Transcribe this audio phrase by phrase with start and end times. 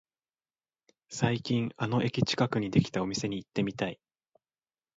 [1.11, 3.99] 最近あの駅近くにできたお店に行ってみたい